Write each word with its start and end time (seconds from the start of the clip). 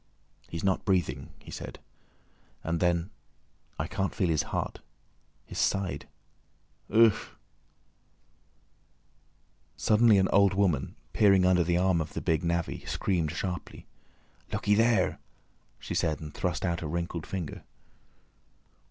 "He's 0.49 0.63
not 0.63 0.83
breathing," 0.83 1.29
he 1.37 1.51
said, 1.51 1.77
and 2.63 2.79
then, 2.79 3.11
"I 3.77 3.85
can't 3.85 4.15
feel 4.15 4.29
his 4.29 4.41
heart. 4.49 4.79
His 5.45 5.59
side—ugh!" 5.59 7.13
Suddenly 9.77 10.17
an 10.17 10.27
old 10.29 10.55
woman, 10.55 10.95
peering 11.13 11.45
under 11.45 11.63
the 11.63 11.77
arm 11.77 12.01
of 12.01 12.13
the 12.13 12.21
big 12.21 12.43
navvy, 12.43 12.83
screamed 12.87 13.29
sharply. 13.31 13.85
"Looky 14.51 14.73
there!" 14.73 15.19
she 15.77 15.93
said, 15.93 16.19
and 16.19 16.33
thrust 16.33 16.65
out 16.65 16.81
a 16.81 16.87
wrinkled 16.87 17.27
finger. 17.27 17.63